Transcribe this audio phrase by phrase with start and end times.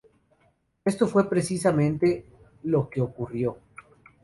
[0.83, 2.25] Esto fue precisamente
[2.63, 3.59] lo que ocurrió.